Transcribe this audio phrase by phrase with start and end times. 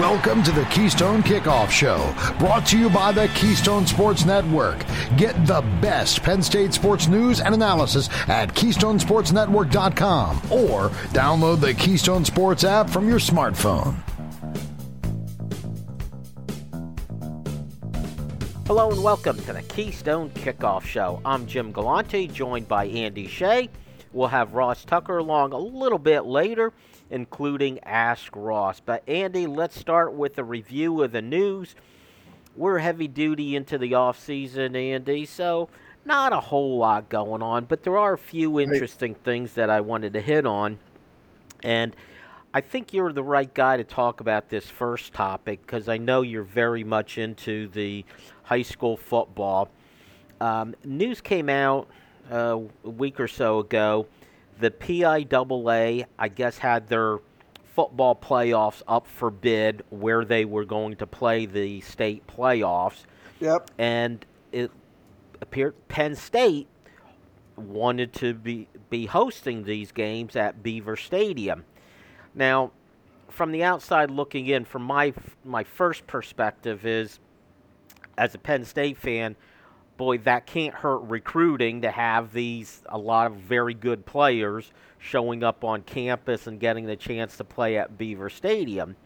[0.00, 4.78] Welcome to the Keystone Kickoff Show, brought to you by the Keystone Sports Network.
[5.18, 12.24] Get the best Penn State sports news and analysis at KeystonesportsNetwork.com or download the Keystone
[12.24, 13.94] Sports app from your smartphone.
[18.66, 21.20] Hello and welcome to the Keystone Kickoff Show.
[21.26, 23.68] I'm Jim Galante, joined by Andy Shea.
[24.12, 26.72] We'll have Ross Tucker along a little bit later,
[27.10, 28.80] including Ask Ross.
[28.80, 31.76] But Andy, let's start with a review of the news.
[32.56, 35.68] We're heavy duty into the off season, Andy, so
[36.04, 39.80] not a whole lot going on, but there are a few interesting things that I
[39.80, 40.78] wanted to hit on.
[41.62, 41.94] And
[42.52, 46.22] I think you're the right guy to talk about this first topic because I know
[46.22, 48.04] you're very much into the
[48.42, 49.68] high school football.
[50.40, 51.86] Um, news came out
[52.30, 54.06] uh, a week or so ago.
[54.58, 57.18] The PIAA, I guess, had their
[57.74, 63.04] football playoffs up for bid where they were going to play the state playoffs.
[63.40, 63.70] Yep.
[63.78, 64.70] And it
[65.40, 66.68] appeared Penn State
[67.56, 71.64] wanted to be, be hosting these games at Beaver Stadium.
[72.34, 72.72] Now,
[73.28, 75.12] from the outside looking in, from my
[75.44, 77.20] my first perspective is,
[78.18, 79.36] as a Penn State fan,
[80.00, 85.44] boy, that can't hurt recruiting to have these a lot of very good players showing
[85.44, 88.96] up on campus and getting the chance to play at Beaver Stadium.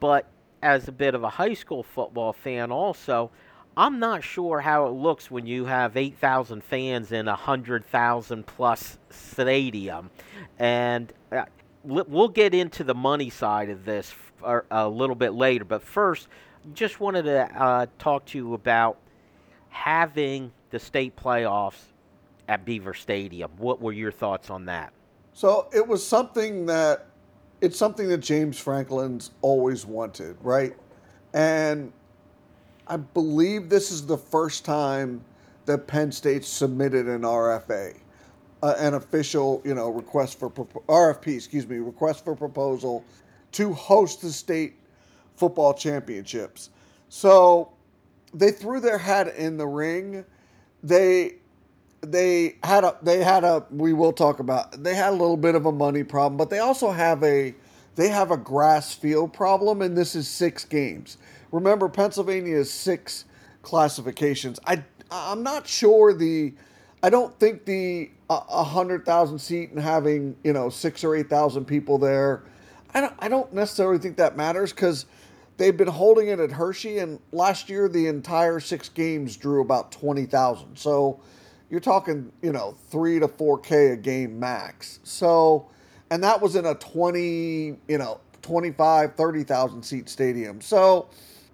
[0.00, 0.26] But
[0.62, 3.30] as a bit of a high school football fan, also,
[3.76, 8.96] I'm not sure how it looks when you have 8,000 fans in a 100,000 plus
[9.10, 10.08] stadium.
[10.58, 11.44] And uh,
[11.84, 14.14] we'll get into the money side of this
[14.70, 15.66] a little bit later.
[15.66, 16.28] But first,
[16.72, 18.96] just wanted to uh, talk to you about
[19.72, 21.80] having the state playoffs
[22.48, 23.50] at Beaver Stadium.
[23.56, 24.92] What were your thoughts on that?
[25.32, 27.06] So it was something that
[27.62, 30.74] it's something that James Franklin's always wanted, right?
[31.32, 31.92] And
[32.86, 35.24] I believe this is the first time
[35.64, 37.96] that Penn State submitted an RFA,
[38.62, 43.04] uh, an official, you know, request for RFP, excuse me, request for proposal
[43.52, 44.74] to host the state
[45.36, 46.70] football championships.
[47.08, 47.72] So
[48.34, 50.24] they threw their hat in the ring.
[50.82, 51.36] They
[52.00, 55.54] they had a they had a we will talk about they had a little bit
[55.54, 57.54] of a money problem, but they also have a
[57.94, 61.18] they have a grass field problem, and this is six games.
[61.50, 63.26] Remember, Pennsylvania is six
[63.62, 64.58] classifications.
[64.66, 66.54] I I'm not sure the
[67.02, 71.28] I don't think the a hundred thousand seat and having you know six or eight
[71.28, 72.42] thousand people there.
[72.94, 75.06] I don't I don't necessarily think that matters because
[75.62, 79.92] they've been holding it at Hershey, and last year the entire six games drew about
[79.92, 80.76] twenty thousand.
[80.76, 81.20] So
[81.70, 84.98] you're talking, you know, three to four k a game max.
[85.04, 85.68] So,
[86.10, 90.60] and that was in a twenty, you know, 25, 30,000 seat stadium.
[90.60, 91.08] So,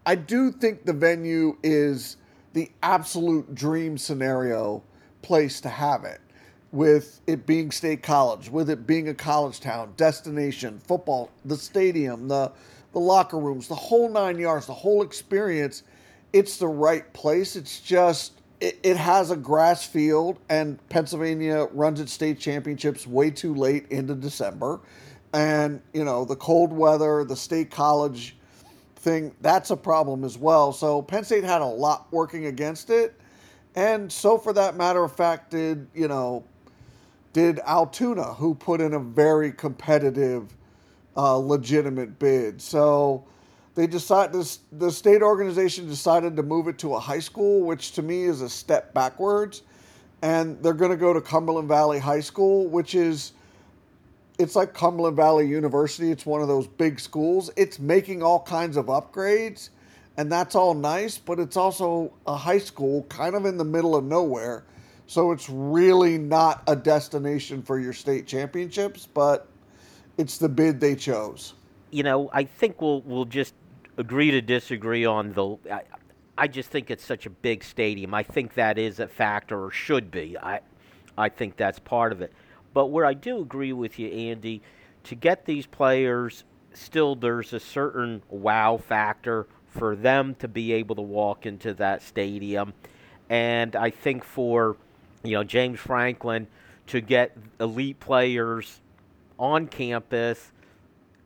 [0.06, 2.16] I do think the venue is
[2.54, 4.82] the absolute dream scenario
[5.20, 6.22] place to have it
[6.72, 12.26] with it being state college, with it being a college town, destination, football, the stadium,
[12.28, 12.50] the
[12.98, 15.84] the locker rooms, the whole nine yards, the whole experience.
[16.32, 17.54] It's the right place.
[17.54, 23.30] It's just it, it has a grass field, and Pennsylvania runs its state championships way
[23.30, 24.80] too late into December.
[25.32, 28.36] And, you know, the cold weather, the state college
[28.96, 30.72] thing, that's a problem as well.
[30.72, 33.14] So Penn State had a lot working against it.
[33.76, 36.42] And so, for that matter of fact, did, you know,
[37.32, 40.57] did Altoona, who put in a very competitive
[41.16, 42.60] uh, legitimate bid.
[42.60, 43.24] So
[43.74, 47.92] they decide this the state organization decided to move it to a high school, which
[47.92, 49.62] to me is a step backwards.
[50.20, 53.32] And they're going to go to Cumberland Valley High School, which is
[54.38, 56.10] it's like Cumberland Valley University.
[56.10, 57.50] It's one of those big schools.
[57.56, 59.70] It's making all kinds of upgrades,
[60.16, 63.94] and that's all nice, but it's also a high school kind of in the middle
[63.94, 64.64] of nowhere.
[65.06, 69.48] So it's really not a destination for your state championships, but
[70.18, 71.54] it's the bid they chose.
[71.90, 73.54] You know, I think we'll we'll just
[73.96, 75.56] agree to disagree on the.
[75.72, 75.82] I,
[76.36, 78.12] I just think it's such a big stadium.
[78.12, 80.36] I think that is a factor, or should be.
[80.38, 80.60] I,
[81.16, 82.32] I think that's part of it.
[82.74, 84.62] But where I do agree with you, Andy,
[85.04, 86.44] to get these players,
[86.74, 92.02] still there's a certain wow factor for them to be able to walk into that
[92.02, 92.72] stadium,
[93.28, 94.76] and I think for,
[95.24, 96.46] you know, James Franklin
[96.88, 98.80] to get elite players
[99.38, 100.52] on campus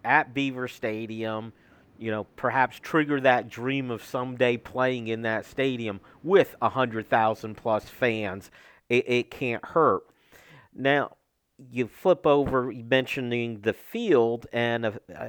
[0.04, 1.52] at Beaver Stadium,
[1.98, 7.54] you know, perhaps trigger that dream of someday playing in that stadium with a 100,000
[7.54, 8.50] plus fans.
[8.88, 10.02] It, it can't hurt.
[10.74, 11.16] Now,
[11.70, 15.28] you flip over mentioning the field, and uh, uh,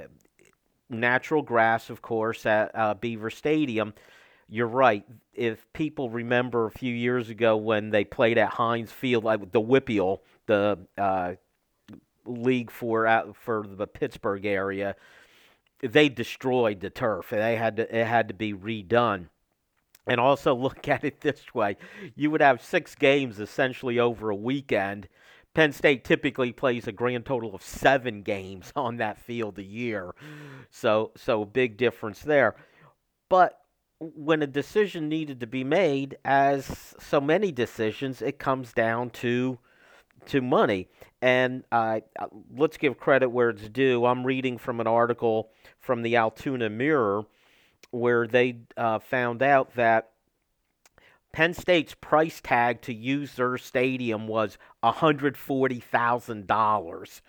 [0.89, 3.93] natural grass, of course, at uh, Beaver Stadium.
[4.47, 5.05] You're right.
[5.33, 9.61] If people remember a few years ago when they played at Heinz Field, like the
[9.61, 11.33] WPIAL, the uh,
[12.25, 14.95] league for uh, for the Pittsburgh area,
[15.81, 17.29] they destroyed the turf.
[17.29, 19.27] They had to, it had to be redone.
[20.05, 21.77] And also look at it this way:
[22.15, 25.07] you would have six games essentially over a weekend.
[25.53, 30.15] Penn State typically plays a grand total of seven games on that field a year,
[30.71, 32.55] so so big difference there.
[33.29, 33.59] But
[33.99, 39.59] when a decision needed to be made, as so many decisions, it comes down to
[40.27, 40.87] to money.
[41.21, 42.01] And uh,
[42.55, 44.05] let's give credit where it's due.
[44.05, 45.49] I'm reading from an article
[45.79, 47.25] from the Altoona Mirror
[47.91, 50.09] where they uh, found out that
[51.31, 57.21] Penn State's price tag to use their stadium was $140,000.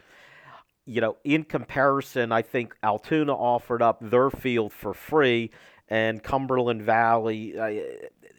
[0.87, 5.51] You know, in comparison, I think Altoona offered up their field for free,
[5.89, 7.71] and Cumberland Valley, uh,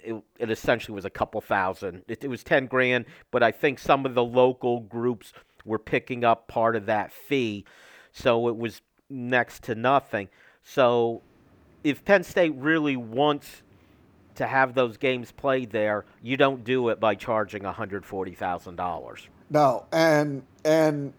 [0.06, 2.04] it, it, essentially was a couple thousand.
[2.08, 5.34] It, it was 10 grand, but I think some of the local groups
[5.66, 7.66] were picking up part of that fee,
[8.12, 10.30] so it was next to nothing.
[10.64, 11.22] So
[11.84, 13.64] if Penn State really wants
[14.36, 19.28] to have those games played there, you don't do it by charging $140,000.
[19.50, 21.14] No, and and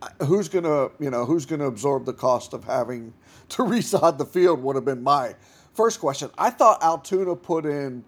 [0.00, 3.12] uh, who's going to, you know, who's going to absorb the cost of having
[3.50, 5.34] to resod the field would have been my
[5.74, 6.30] first question.
[6.38, 8.04] I thought Altoona put in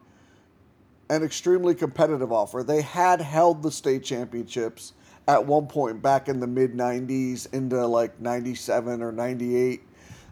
[1.13, 2.63] an extremely competitive offer.
[2.63, 4.95] They had held the state championships
[5.29, 9.83] at one point back in the mid 90s into like 97 or 98.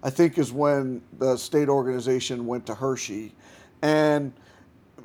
[0.02, 3.34] I think is when the state organization went to Hershey
[3.82, 4.32] and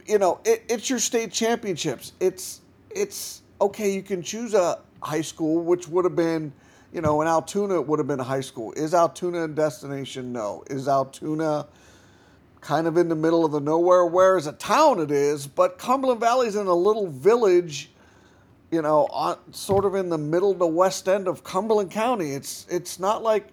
[0.06, 2.14] you know it, it's your state championships.
[2.22, 3.92] It's it's okay.
[3.92, 6.54] You can choose a high school, which would have been
[6.94, 8.72] you know in Altoona it would have been a high school.
[8.78, 10.32] Is Altoona a destination?
[10.32, 10.64] No.
[10.70, 11.68] Is Altoona
[12.66, 14.06] kind of in the middle of the nowhere?
[14.06, 17.92] Where as a town it is, but Cumberland Valley's in a little village
[18.72, 22.32] you know, on, sort of in the middle to west end of Cumberland County.
[22.32, 23.48] It's it's not like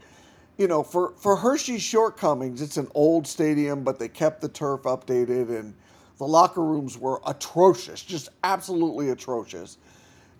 [0.58, 4.82] you know, for, for Hershey's shortcomings, it's an old stadium, but they kept the turf
[4.82, 5.74] updated and
[6.18, 9.78] the locker rooms were atrocious, just absolutely atrocious.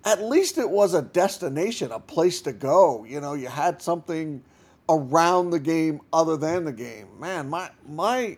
[0.05, 3.03] At least it was a destination, a place to go.
[3.05, 4.43] You know, you had something
[4.87, 7.07] around the game other than the game.
[7.19, 8.37] Man, my my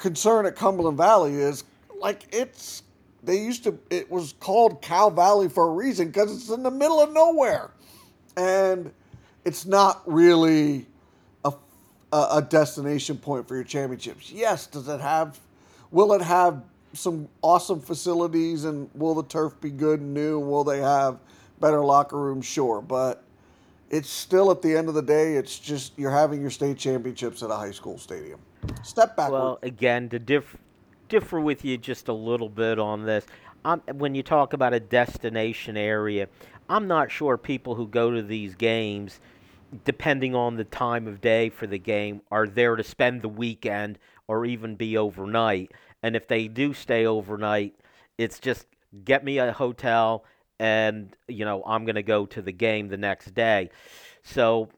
[0.00, 1.64] concern at Cumberland Valley is
[2.00, 2.82] like it's
[3.22, 6.70] they used to it was called Cow Valley for a reason because it's in the
[6.70, 7.70] middle of nowhere.
[8.36, 8.92] And
[9.44, 10.86] it's not really
[12.12, 14.30] a, a destination point for your championships.
[14.30, 15.38] Yes, does it have,
[15.90, 16.62] will it have
[16.92, 20.38] some awesome facilities and will the turf be good and new?
[20.38, 21.18] Will they have
[21.60, 22.46] better locker rooms?
[22.46, 23.22] Sure, but
[23.90, 27.42] it's still at the end of the day, it's just you're having your state championships
[27.42, 28.40] at a high school stadium.
[28.82, 29.30] Step back.
[29.30, 30.56] Well, again, to diff-
[31.08, 33.26] differ with you just a little bit on this,
[33.64, 36.28] um, when you talk about a destination area,
[36.68, 39.20] I'm not sure people who go to these games,
[39.84, 43.98] depending on the time of day for the game, are there to spend the weekend
[44.28, 45.72] or even be overnight.
[46.02, 47.74] And if they do stay overnight,
[48.16, 48.66] it's just
[49.04, 50.24] get me a hotel
[50.58, 53.70] and, you know, I'm going to go to the game the next day.
[54.22, 54.68] So,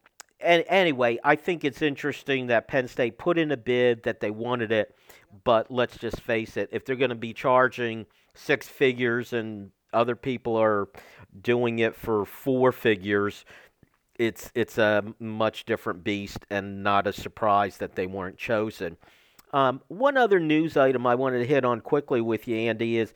[0.42, 4.30] and anyway, I think it's interesting that Penn State put in a bid that they
[4.30, 4.94] wanted it,
[5.44, 10.16] but let's just face it, if they're going to be charging six figures and other
[10.16, 10.88] people are
[11.40, 13.44] doing it for four figures,
[14.18, 18.96] it's it's a much different beast and not a surprise that they weren't chosen.
[19.52, 23.12] Um, one other news item I wanted to hit on quickly with you, Andy, is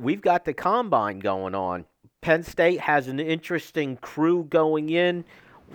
[0.00, 1.84] we've got the combine going on.
[2.22, 5.24] Penn State has an interesting crew going in.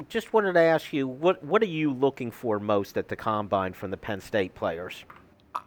[0.09, 3.73] Just wanted to ask you, what what are you looking for most at the combine
[3.73, 5.03] from the Penn State players?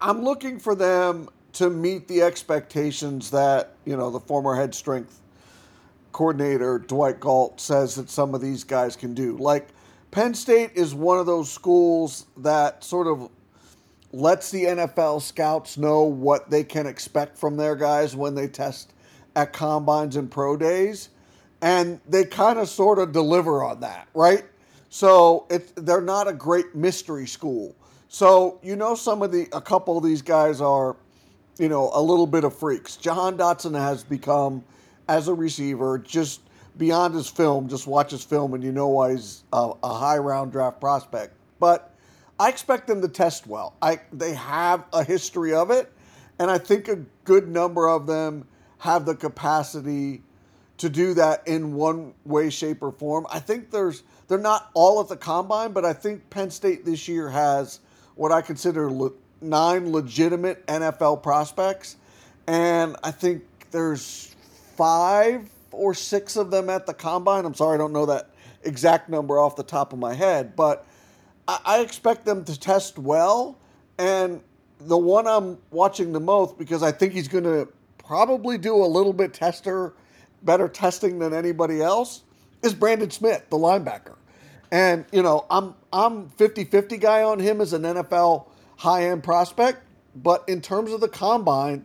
[0.01, 5.21] I'm looking for them to meet the expectations that you know the former head strength
[6.13, 9.37] coordinator Dwight Galt says that some of these guys can do.
[9.37, 9.69] Like
[10.11, 13.29] Penn State is one of those schools that sort of
[14.13, 18.93] lets the NFL scouts know what they can expect from their guys when they test
[19.35, 21.09] at combines and pro days,
[21.63, 24.45] and they kind of sort of deliver on that, right?
[24.91, 27.75] So it's they're not a great mystery school.
[28.09, 30.97] So you know some of the a couple of these guys are
[31.59, 32.97] you know, a little bit of freaks.
[32.97, 34.65] Jahan Dotson has become,
[35.09, 36.41] as a receiver, just
[36.77, 37.69] beyond his film.
[37.69, 41.35] Just watch his film, and you know why he's a, a high round draft prospect.
[41.61, 41.95] But
[42.39, 43.75] I expect them to test well.
[43.81, 45.93] I they have a history of it,
[46.39, 48.47] and I think a good number of them
[48.79, 50.23] have the capacity
[50.79, 53.27] to do that in one way, shape, or form.
[53.31, 57.09] I think there's they're not all at the combine, but I think Penn State this
[57.09, 57.81] year has
[58.15, 61.97] what I consider le- nine legitimate NFL prospects,
[62.47, 64.35] and I think there's
[64.77, 67.45] five or six of them at the combine.
[67.45, 68.31] I'm sorry, I don't know that
[68.63, 70.87] exact number off the top of my head, but
[71.47, 73.59] I, I expect them to test well.
[73.99, 74.41] And
[74.81, 78.87] the one I'm watching the most because I think he's going to probably do a
[78.87, 79.95] little bit tester,
[80.45, 82.23] better testing than anybody else,
[82.63, 84.17] is Brandon Smith, the linebacker.
[84.71, 88.47] And, you know, I'm I'm 50-50 guy on him as an NFL
[88.77, 89.83] high-end prospect,
[90.17, 91.85] but in terms of the combine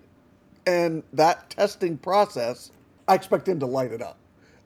[0.66, 2.72] and that testing process,
[3.08, 4.18] I expect him to light it up.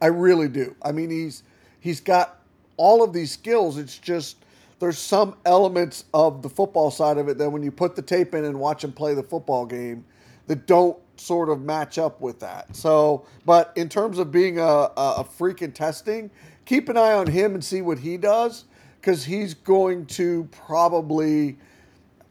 [0.01, 0.75] I really do.
[0.81, 1.43] I mean, he's
[1.79, 2.39] he's got
[2.77, 3.77] all of these skills.
[3.77, 4.37] It's just
[4.79, 8.35] there's some elements of the football side of it that when you put the tape
[8.35, 10.03] in and watch him play the football game
[10.47, 12.75] that don't sort of match up with that.
[12.75, 16.29] So, but in terms of being a, a freak in testing,
[16.65, 18.65] keep an eye on him and see what he does
[18.99, 21.57] because he's going to probably,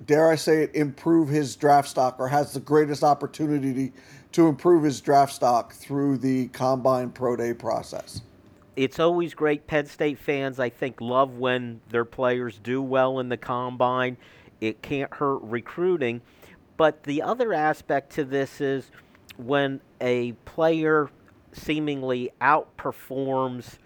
[0.06, 3.92] dare I say it, improve his draft stock or has the greatest opportunity
[4.32, 8.22] to improve his draft stock through the combine pro day process
[8.76, 9.66] it's always great.
[9.66, 14.16] Penn State fans, I think, love when their players do well in the combine.
[14.60, 16.22] It can't hurt recruiting.
[16.82, 18.90] But the other aspect to this is
[19.36, 21.10] when a player
[21.52, 23.78] seemingly outperforms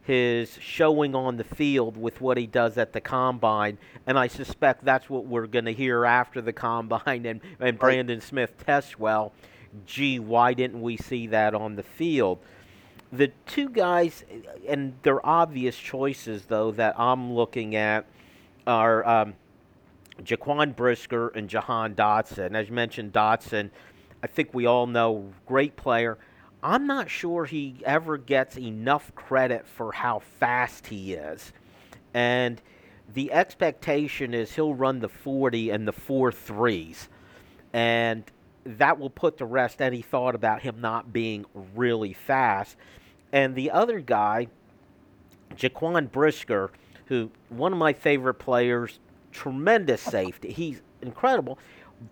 [0.00, 3.78] his showing on the field with what he does at the combine.
[4.06, 8.20] And I suspect that's what we're going to hear after the combine and, and Brandon
[8.20, 9.32] Smith tests well.
[9.84, 12.38] Gee, why didn't we see that on the field?
[13.10, 14.24] the two guys,
[14.68, 18.06] and they're obvious choices though that I'm looking at
[18.68, 19.34] are um,
[20.22, 22.54] Jaquan Brisker and Jahan Dotson.
[22.54, 23.70] As you mentioned, Dotson,
[24.22, 26.18] I think we all know, great player.
[26.62, 31.52] I'm not sure he ever gets enough credit for how fast he is.
[32.14, 32.60] And
[33.12, 37.08] the expectation is he'll run the 40 and the four threes.
[37.72, 38.24] And
[38.64, 41.44] that will put to rest any thought about him not being
[41.74, 42.76] really fast.
[43.32, 44.48] And the other guy,
[45.54, 46.72] Jaquan Brisker,
[47.06, 48.98] who one of my favorite players,
[49.36, 50.52] tremendous safety.
[50.52, 51.58] He's incredible.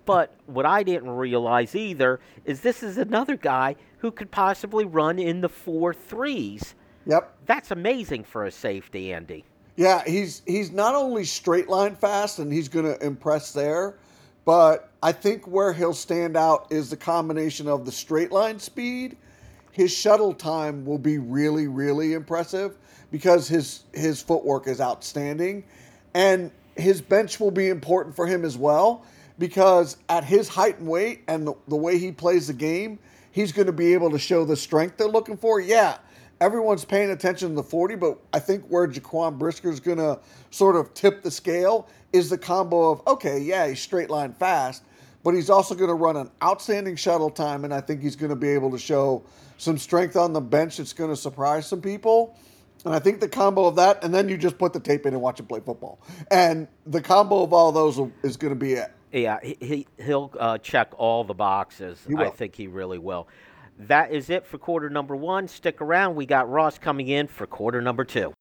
[0.07, 5.19] But what I didn't realize either is this is another guy who could possibly run
[5.19, 6.75] in the four threes.
[7.07, 7.37] Yep.
[7.47, 9.45] That's amazing for a safety, Andy.
[9.76, 13.97] Yeah, he's he's not only straight line fast and he's going to impress there,
[14.45, 19.16] but I think where he'll stand out is the combination of the straight line speed
[19.75, 22.76] his shuttle time will be really, really impressive
[23.11, 25.64] because his his footwork is outstanding,
[26.14, 29.04] and his bench will be important for him as well
[29.38, 32.99] because at his height and weight and the, the way he plays the game,
[33.31, 35.61] he's going to be able to show the strength they're looking for.
[35.61, 35.99] Yeah,
[36.40, 40.21] everyone's paying attention to the 40, but I think where Jaquan Brisker is going to
[40.50, 44.85] sort of tip the scale is the combo of okay, yeah, he's straight line fast,
[45.25, 48.31] but he's also going to run an outstanding shuttle time, and I think he's going
[48.31, 49.25] to be able to show
[49.59, 52.37] some strength on the bench that's going to surprise some people.
[52.85, 55.14] And I think the combo of that, and then you just put the tape in
[55.14, 56.00] and watch him play football.
[56.31, 58.93] And the combo of all those is going to be it.
[59.11, 62.05] Yeah, he, he'll uh, check all the boxes.
[62.19, 63.29] I think he really will.
[63.79, 65.49] That is it for quarter number one.
[65.49, 66.14] Stick around.
[66.17, 68.33] We got Ross coming in for quarter number two.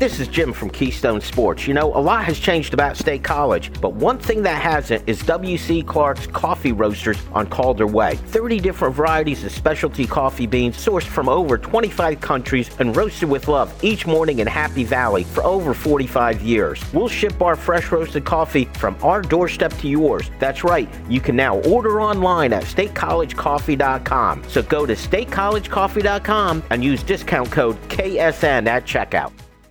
[0.00, 1.66] This is Jim from Keystone Sports.
[1.66, 5.22] You know, a lot has changed about State College, but one thing that hasn't is
[5.24, 5.82] W.C.
[5.82, 8.16] Clark's Coffee Roasters on Calder Way.
[8.16, 13.48] 30 different varieties of specialty coffee beans sourced from over 25 countries and roasted with
[13.48, 16.82] love each morning in Happy Valley for over 45 years.
[16.92, 20.30] We'll ship our fresh roasted coffee from our doorstep to yours.
[20.38, 24.44] That's right, you can now order online at statecollegecoffee.com.
[24.48, 29.32] So go to statecollegecoffee.com and use discount code KSN at checkout.